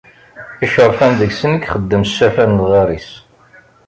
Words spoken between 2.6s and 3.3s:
lɣar-is.